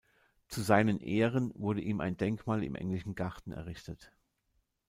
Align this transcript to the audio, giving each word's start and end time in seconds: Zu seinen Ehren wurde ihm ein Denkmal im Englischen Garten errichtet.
Zu 0.47 0.61
seinen 0.61 0.99
Ehren 0.99 1.51
wurde 1.53 1.81
ihm 1.81 2.01
ein 2.01 2.17
Denkmal 2.17 2.63
im 2.63 2.73
Englischen 2.73 3.13
Garten 3.13 3.51
errichtet. 3.51 4.11